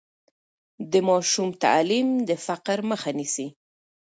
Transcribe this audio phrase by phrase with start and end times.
[0.91, 3.47] د ماشوم تعلیم د فقر مخه نیسي.